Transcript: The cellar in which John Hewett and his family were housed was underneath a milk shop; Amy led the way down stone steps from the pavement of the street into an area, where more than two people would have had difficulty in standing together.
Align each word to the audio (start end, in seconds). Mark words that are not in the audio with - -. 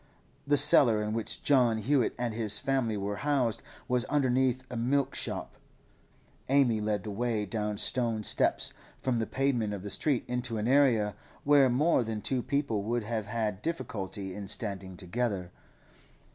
The 0.47 0.57
cellar 0.57 1.03
in 1.03 1.13
which 1.13 1.43
John 1.43 1.77
Hewett 1.77 2.15
and 2.17 2.33
his 2.33 2.57
family 2.57 2.97
were 2.97 3.17
housed 3.17 3.61
was 3.87 4.03
underneath 4.05 4.63
a 4.71 4.75
milk 4.75 5.13
shop; 5.13 5.57
Amy 6.49 6.81
led 6.81 7.03
the 7.03 7.11
way 7.11 7.45
down 7.45 7.77
stone 7.77 8.23
steps 8.23 8.73
from 8.99 9.19
the 9.19 9.27
pavement 9.27 9.75
of 9.75 9.83
the 9.83 9.91
street 9.91 10.25
into 10.27 10.57
an 10.57 10.67
area, 10.67 11.13
where 11.43 11.69
more 11.69 12.03
than 12.03 12.19
two 12.19 12.41
people 12.41 12.81
would 12.81 13.03
have 13.03 13.27
had 13.27 13.61
difficulty 13.61 14.33
in 14.33 14.47
standing 14.47 14.97
together. 14.97 15.51